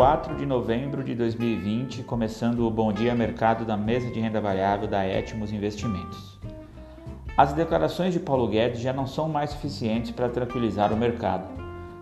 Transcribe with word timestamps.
4 0.00 0.34
de 0.34 0.46
novembro 0.46 1.04
de 1.04 1.14
2020, 1.14 2.04
começando 2.04 2.66
o 2.66 2.70
Bom 2.70 2.90
Dia 2.90 3.14
Mercado 3.14 3.66
da 3.66 3.76
mesa 3.76 4.10
de 4.10 4.18
renda 4.18 4.40
variável 4.40 4.88
da 4.88 5.06
Etmos 5.06 5.52
Investimentos. 5.52 6.38
As 7.36 7.52
declarações 7.52 8.14
de 8.14 8.18
Paulo 8.18 8.48
Guedes 8.48 8.80
já 8.80 8.94
não 8.94 9.06
são 9.06 9.28
mais 9.28 9.50
suficientes 9.50 10.10
para 10.10 10.30
tranquilizar 10.30 10.90
o 10.90 10.96
mercado. 10.96 11.50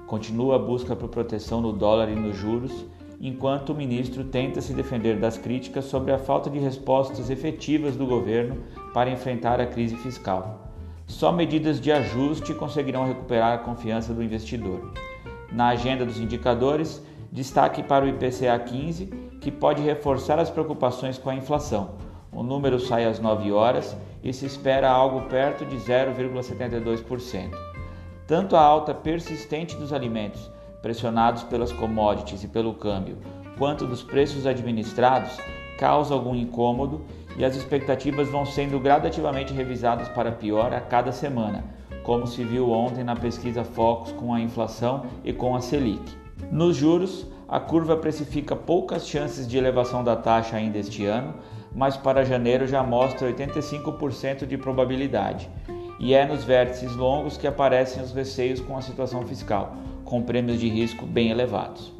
Continua 0.06 0.54
a 0.54 0.58
busca 0.60 0.94
por 0.94 1.08
proteção 1.08 1.60
no 1.60 1.72
dólar 1.72 2.08
e 2.08 2.14
nos 2.14 2.36
juros, 2.36 2.86
enquanto 3.20 3.70
o 3.70 3.74
ministro 3.74 4.22
tenta 4.22 4.60
se 4.60 4.72
defender 4.72 5.18
das 5.18 5.36
críticas 5.36 5.86
sobre 5.86 6.12
a 6.12 6.18
falta 6.18 6.48
de 6.48 6.60
respostas 6.60 7.30
efetivas 7.30 7.96
do 7.96 8.06
governo 8.06 8.58
para 8.94 9.10
enfrentar 9.10 9.60
a 9.60 9.66
crise 9.66 9.96
fiscal. 9.96 10.70
Só 11.04 11.32
medidas 11.32 11.80
de 11.80 11.90
ajuste 11.90 12.54
conseguirão 12.54 13.08
recuperar 13.08 13.54
a 13.54 13.58
confiança 13.58 14.14
do 14.14 14.22
investidor. 14.22 14.92
Na 15.50 15.70
agenda 15.70 16.06
dos 16.06 16.20
indicadores, 16.20 17.02
destaque 17.30 17.82
para 17.82 18.04
o 18.04 18.08
IPCA 18.08 18.58
15, 18.58 19.06
que 19.40 19.50
pode 19.50 19.82
reforçar 19.82 20.38
as 20.38 20.50
preocupações 20.50 21.18
com 21.18 21.30
a 21.30 21.34
inflação. 21.34 21.90
O 22.32 22.42
número 22.42 22.78
sai 22.78 23.04
às 23.04 23.18
9 23.18 23.52
horas 23.52 23.96
e 24.22 24.32
se 24.32 24.46
espera 24.46 24.90
algo 24.90 25.22
perto 25.28 25.64
de 25.64 25.76
0,72%. 25.76 27.50
Tanto 28.26 28.56
a 28.56 28.60
alta 28.60 28.92
persistente 28.92 29.76
dos 29.76 29.92
alimentos, 29.92 30.50
pressionados 30.82 31.42
pelas 31.44 31.72
commodities 31.72 32.44
e 32.44 32.48
pelo 32.48 32.74
câmbio, 32.74 33.18
quanto 33.56 33.86
dos 33.86 34.02
preços 34.02 34.46
administrados, 34.46 35.38
causa 35.78 36.12
algum 36.12 36.34
incômodo 36.34 37.02
e 37.36 37.44
as 37.44 37.56
expectativas 37.56 38.28
vão 38.28 38.44
sendo 38.44 38.78
gradativamente 38.80 39.52
revisadas 39.52 40.08
para 40.08 40.32
pior 40.32 40.74
a 40.74 40.80
cada 40.80 41.12
semana, 41.12 41.64
como 42.02 42.26
se 42.26 42.42
viu 42.42 42.70
ontem 42.70 43.04
na 43.04 43.14
pesquisa 43.14 43.64
Focus 43.64 44.12
com 44.12 44.34
a 44.34 44.40
inflação 44.40 45.06
e 45.24 45.32
com 45.32 45.54
a 45.54 45.60
Selic. 45.60 46.27
Nos 46.50 46.76
juros, 46.76 47.26
a 47.46 47.60
curva 47.60 47.94
precifica 47.94 48.56
poucas 48.56 49.06
chances 49.06 49.46
de 49.46 49.58
elevação 49.58 50.02
da 50.02 50.16
taxa 50.16 50.56
ainda 50.56 50.78
este 50.78 51.04
ano, 51.04 51.34
mas 51.74 51.94
para 51.94 52.24
janeiro 52.24 52.66
já 52.66 52.82
mostra 52.82 53.30
85% 53.30 54.46
de 54.46 54.56
probabilidade. 54.56 55.50
E 56.00 56.14
é 56.14 56.24
nos 56.24 56.44
vértices 56.44 56.96
longos 56.96 57.36
que 57.36 57.46
aparecem 57.46 58.02
os 58.02 58.12
receios 58.12 58.60
com 58.60 58.78
a 58.78 58.82
situação 58.82 59.26
fiscal, 59.26 59.76
com 60.04 60.22
prêmios 60.22 60.58
de 60.58 60.68
risco 60.68 61.04
bem 61.04 61.30
elevados. 61.30 61.92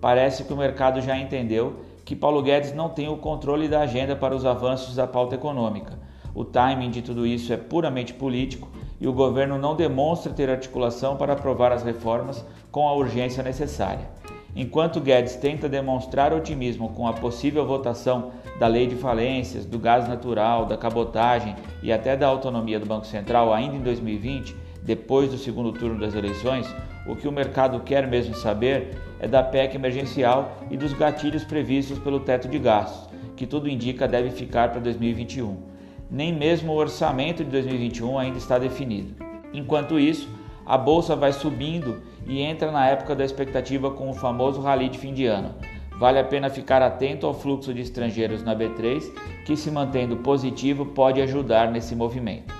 Parece 0.00 0.44
que 0.44 0.52
o 0.52 0.56
mercado 0.56 1.00
já 1.00 1.18
entendeu 1.18 1.80
que 2.04 2.14
Paulo 2.14 2.42
Guedes 2.42 2.72
não 2.72 2.88
tem 2.88 3.08
o 3.08 3.16
controle 3.16 3.66
da 3.66 3.80
agenda 3.80 4.14
para 4.14 4.36
os 4.36 4.46
avanços 4.46 4.94
da 4.94 5.06
pauta 5.06 5.34
econômica. 5.34 5.98
O 6.32 6.44
timing 6.44 6.90
de 6.90 7.02
tudo 7.02 7.26
isso 7.26 7.52
é 7.52 7.56
puramente 7.56 8.14
político 8.14 8.68
e 9.00 9.08
o 9.08 9.12
governo 9.12 9.58
não 9.58 9.74
demonstra 9.74 10.32
ter 10.32 10.50
articulação 10.50 11.16
para 11.16 11.32
aprovar 11.32 11.72
as 11.72 11.82
reformas 11.82 12.44
com 12.70 12.86
a 12.86 12.94
urgência 12.94 13.42
necessária. 13.42 14.08
Enquanto 14.54 15.00
Guedes 15.00 15.36
tenta 15.36 15.68
demonstrar 15.68 16.32
otimismo 16.32 16.90
com 16.90 17.06
a 17.06 17.12
possível 17.12 17.64
votação 17.64 18.32
da 18.58 18.66
lei 18.66 18.86
de 18.86 18.96
falências, 18.96 19.64
do 19.64 19.78
gás 19.78 20.08
natural, 20.08 20.66
da 20.66 20.76
cabotagem 20.76 21.54
e 21.82 21.92
até 21.92 22.16
da 22.16 22.26
autonomia 22.26 22.78
do 22.78 22.86
Banco 22.86 23.06
Central 23.06 23.54
ainda 23.54 23.76
em 23.76 23.80
2020, 23.80 24.56
depois 24.82 25.30
do 25.30 25.38
segundo 25.38 25.72
turno 25.72 26.00
das 26.00 26.14
eleições, 26.14 26.66
o 27.06 27.14
que 27.14 27.28
o 27.28 27.32
mercado 27.32 27.80
quer 27.80 28.06
mesmo 28.06 28.34
saber 28.34 28.98
é 29.20 29.28
da 29.28 29.42
PEC 29.42 29.76
emergencial 29.76 30.56
e 30.70 30.76
dos 30.76 30.92
gatilhos 30.92 31.44
previstos 31.44 31.98
pelo 31.98 32.20
teto 32.20 32.48
de 32.48 32.58
gastos, 32.58 33.08
que 33.36 33.46
tudo 33.46 33.68
indica 33.68 34.08
deve 34.08 34.30
ficar 34.30 34.70
para 34.70 34.80
2021. 34.80 35.69
Nem 36.10 36.32
mesmo 36.32 36.72
o 36.72 36.76
orçamento 36.76 37.44
de 37.44 37.50
2021 37.50 38.18
ainda 38.18 38.38
está 38.38 38.58
definido. 38.58 39.14
Enquanto 39.52 39.98
isso, 39.98 40.28
a 40.66 40.76
bolsa 40.76 41.14
vai 41.14 41.32
subindo 41.32 42.02
e 42.26 42.40
entra 42.40 42.72
na 42.72 42.88
época 42.88 43.14
da 43.14 43.24
expectativa 43.24 43.90
com 43.90 44.10
o 44.10 44.14
famoso 44.14 44.60
rally 44.60 44.88
de 44.88 44.98
fim 44.98 45.14
de 45.14 45.26
ano. 45.26 45.54
Vale 45.98 46.18
a 46.18 46.24
pena 46.24 46.50
ficar 46.50 46.82
atento 46.82 47.26
ao 47.26 47.34
fluxo 47.34 47.72
de 47.72 47.82
estrangeiros 47.82 48.42
na 48.42 48.56
B3, 48.56 49.02
que 49.44 49.56
se 49.56 49.70
mantendo 49.70 50.16
positivo 50.16 50.86
pode 50.86 51.20
ajudar 51.20 51.70
nesse 51.70 51.94
movimento. 51.94 52.54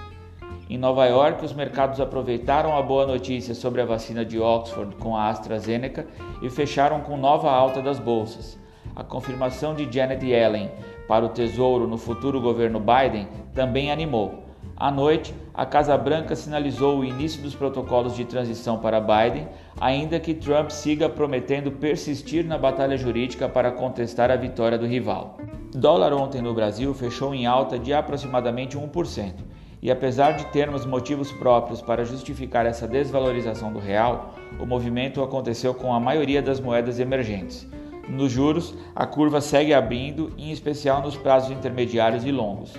Em 0.69 0.79
Nova 0.79 1.05
York, 1.07 1.45
os 1.45 1.53
mercados 1.53 2.01
aproveitaram 2.01 2.77
a 2.77 2.83
boa 2.83 3.05
notícia 3.05 3.55
sobre 3.55 3.81
a 3.81 3.85
vacina 3.85 4.25
de 4.25 4.39
Oxford 4.39 4.95
com 4.97 5.17
a 5.17 5.29
AstraZeneca 5.29 6.07
e 6.41 6.49
fecharam 6.49 7.01
com 7.01 7.17
nova 7.17 7.51
alta 7.51 7.83
das 7.83 7.99
bolsas. 7.99 8.57
A 8.95 9.03
confirmação 9.03 9.75
de 9.75 9.91
Janet 9.91 10.25
Yellen 10.25 10.71
para 11.11 11.27
o 11.27 11.31
Tesouro 11.31 11.89
no 11.89 11.99
futuro 11.99 12.41
governo 12.41 12.79
Biden 12.79 13.27
também 13.53 13.91
animou. 13.91 14.45
À 14.77 14.93
noite, 14.93 15.35
a 15.53 15.67
Casa 15.67 15.99
Branca 15.99 16.37
sinalizou 16.37 17.01
o 17.01 17.05
início 17.05 17.43
dos 17.43 17.53
protocolos 17.53 18.15
de 18.15 18.25
transição 18.25 18.79
para 18.79 19.01
Biden, 19.01 19.49
ainda 19.81 20.21
que 20.21 20.33
Trump 20.33 20.71
siga 20.71 21.09
prometendo 21.09 21.73
persistir 21.73 22.47
na 22.47 22.57
batalha 22.57 22.97
jurídica 22.97 23.49
para 23.49 23.73
contestar 23.73 24.31
a 24.31 24.37
vitória 24.37 24.79
do 24.79 24.87
rival. 24.87 25.39
Dólar 25.75 26.13
ontem 26.13 26.41
no 26.41 26.55
Brasil 26.55 26.95
fechou 26.95 27.35
em 27.35 27.45
alta 27.45 27.77
de 27.77 27.93
aproximadamente 27.93 28.79
1%. 28.79 29.35
E 29.83 29.91
apesar 29.91 30.37
de 30.37 30.45
termos 30.53 30.87
motivos 30.87 31.33
próprios 31.33 31.83
para 31.83 32.05
justificar 32.05 32.67
essa 32.67 32.87
desvalorização 32.87 33.73
do 33.73 33.81
real, 33.81 34.37
o 34.61 34.65
movimento 34.65 35.25
aconteceu 35.25 35.75
com 35.75 35.93
a 35.93 35.99
maioria 35.99 36.41
das 36.41 36.61
moedas 36.61 37.01
emergentes. 37.01 37.67
Nos 38.11 38.33
juros, 38.33 38.75
a 38.95 39.07
curva 39.07 39.41
segue 39.41 39.73
abrindo, 39.73 40.33
em 40.37 40.51
especial 40.51 41.01
nos 41.01 41.17
prazos 41.17 41.53
intermediários 41.53 42.25
e 42.25 42.33
longos. 42.33 42.75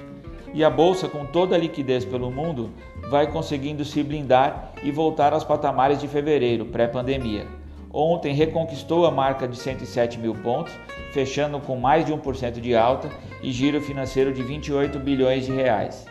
E 0.53 0.61
a 0.61 0.69
bolsa, 0.69 1.07
com 1.07 1.25
toda 1.25 1.55
a 1.55 1.57
liquidez 1.57 2.03
pelo 2.03 2.29
mundo, 2.29 2.69
vai 3.09 3.31
conseguindo 3.31 3.85
se 3.85 4.03
blindar 4.03 4.73
e 4.83 4.91
voltar 4.91 5.31
aos 5.31 5.45
patamares 5.45 6.01
de 6.01 6.07
fevereiro, 6.09 6.65
pré-pandemia. 6.65 7.47
Ontem 7.93 8.33
reconquistou 8.33 9.05
a 9.05 9.11
marca 9.11 9.47
de 9.47 9.55
107 9.55 10.19
mil 10.19 10.35
pontos, 10.35 10.73
fechando 11.13 11.61
com 11.61 11.77
mais 11.77 12.05
de 12.05 12.11
1% 12.11 12.59
de 12.59 12.75
alta 12.75 13.09
e 13.41 13.53
giro 13.53 13.79
financeiro 13.79 14.33
de 14.33 14.43
28 14.43 14.99
bilhões 14.99 15.45
de 15.45 15.53
reais. 15.53 16.05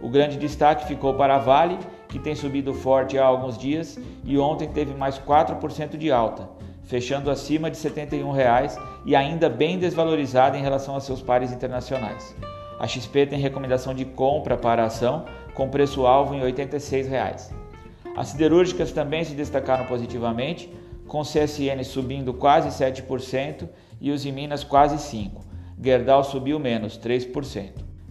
O 0.00 0.08
grande 0.08 0.36
destaque 0.36 0.86
ficou 0.88 1.14
para 1.14 1.36
a 1.36 1.38
Vale, 1.38 1.78
que 2.08 2.18
tem 2.18 2.34
subido 2.34 2.74
forte 2.74 3.16
há 3.18 3.24
alguns 3.24 3.56
dias 3.56 3.98
e 4.24 4.36
ontem 4.36 4.68
teve 4.68 4.94
mais 4.94 5.16
4% 5.18 5.96
de 5.96 6.10
alta, 6.10 6.48
fechando 6.84 7.30
acima 7.30 7.70
de 7.70 7.76
71 7.76 8.30
reais 8.30 8.78
e 9.04 9.16
ainda 9.16 9.48
bem 9.48 9.78
desvalorizada 9.78 10.56
em 10.56 10.62
relação 10.62 10.96
a 10.96 11.00
seus 11.00 11.20
pares 11.20 11.52
internacionais. 11.52 12.34
A 12.78 12.86
XP 12.86 13.26
tem 13.26 13.38
recomendação 13.38 13.94
de 13.94 14.04
compra 14.04 14.56
para 14.56 14.82
a 14.82 14.86
ação 14.86 15.24
com 15.54 15.68
preço-alvo 15.68 16.34
em 16.34 16.42
86 16.42 17.08
reais. 17.08 17.54
As 18.16 18.28
siderúrgicas 18.28 18.92
também 18.92 19.24
se 19.24 19.34
destacaram 19.34 19.86
positivamente, 19.86 20.72
com 21.06 21.22
CSN 21.22 21.82
subindo 21.84 22.32
quase 22.32 22.68
7% 22.68 23.68
e 24.00 24.10
os 24.10 24.24
Minas 24.24 24.64
quase 24.64 24.96
5%. 24.96 25.30
Gerdau 25.82 26.22
subiu 26.24 26.58
menos 26.58 26.98
3%. 26.98 27.70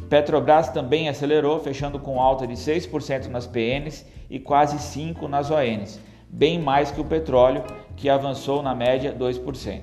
Petrobras 0.10 0.70
também 0.70 1.10
acelerou, 1.10 1.60
fechando 1.60 1.98
com 1.98 2.20
alta 2.20 2.46
de 2.46 2.54
6% 2.54 3.28
nas 3.28 3.48
PNs 3.48 4.06
e 4.30 4.40
quase 4.40 4.78
5% 4.78 5.28
nas 5.28 5.50
ONs, 5.50 6.00
bem 6.34 6.60
mais 6.60 6.90
que 6.90 7.00
o 7.00 7.06
petróleo, 7.06 7.64
que 7.96 8.10
avançou 8.10 8.64
na 8.64 8.74
média 8.74 9.16
2%. 9.18 9.82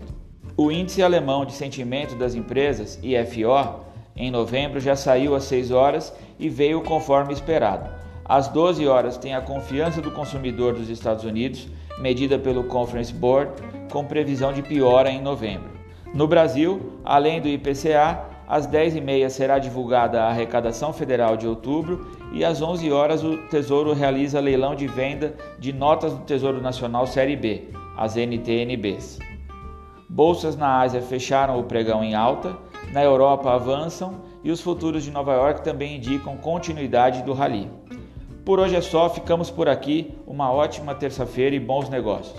O 0.56 0.70
índice 0.72 1.00
alemão 1.00 1.44
de 1.44 1.52
sentimento 1.52 2.16
das 2.16 2.34
empresas, 2.34 2.98
IFO, 3.02 3.84
em 4.16 4.32
novembro 4.32 4.80
já 4.80 4.96
saiu 4.96 5.36
às 5.36 5.44
6 5.44 5.70
horas 5.70 6.12
e 6.40 6.48
veio 6.48 6.82
conforme 6.82 7.32
esperado. 7.32 7.88
Às 8.24 8.48
12 8.48 8.86
horas 8.86 9.16
tem 9.16 9.32
a 9.32 9.40
confiança 9.40 10.02
do 10.02 10.10
consumidor 10.10 10.74
dos 10.74 10.90
Estados 10.90 11.24
Unidos, 11.24 11.68
medida 12.00 12.36
pelo 12.36 12.64
Conference 12.64 13.14
Board, 13.14 13.52
com 13.90 14.04
previsão 14.04 14.52
de 14.52 14.60
piora 14.60 15.08
em 15.08 15.22
novembro. 15.22 15.70
No 16.12 16.26
Brasil, 16.26 16.98
além 17.04 17.40
do 17.40 17.48
IPCA, 17.48 18.24
às 18.48 18.66
10h30 18.66 19.28
será 19.28 19.58
divulgada 19.60 20.22
a 20.22 20.30
arrecadação 20.30 20.92
federal 20.92 21.36
de 21.36 21.46
outubro 21.46 22.19
e 22.32 22.44
às 22.44 22.62
11 22.62 22.90
horas 22.92 23.24
o 23.24 23.36
Tesouro 23.48 23.92
realiza 23.92 24.40
leilão 24.40 24.74
de 24.74 24.86
venda 24.86 25.34
de 25.58 25.72
notas 25.72 26.12
do 26.12 26.24
Tesouro 26.24 26.60
Nacional 26.60 27.06
Série 27.06 27.36
B, 27.36 27.68
as 27.96 28.16
NTNBs. 28.16 29.18
Bolsas 30.08 30.56
na 30.56 30.80
Ásia 30.80 31.02
fecharam 31.02 31.58
o 31.58 31.64
pregão 31.64 32.02
em 32.02 32.14
alta, 32.14 32.56
na 32.92 33.02
Europa 33.02 33.52
avançam 33.52 34.22
e 34.42 34.50
os 34.50 34.60
futuros 34.60 35.04
de 35.04 35.10
Nova 35.10 35.34
York 35.34 35.62
também 35.62 35.96
indicam 35.96 36.36
continuidade 36.36 37.22
do 37.22 37.32
rally. 37.32 37.70
Por 38.44 38.58
hoje 38.58 38.74
é 38.74 38.80
só, 38.80 39.08
ficamos 39.08 39.50
por 39.50 39.68
aqui. 39.68 40.14
Uma 40.26 40.50
ótima 40.50 40.94
terça-feira 40.94 41.54
e 41.54 41.60
bons 41.60 41.88
negócios. 41.88 42.36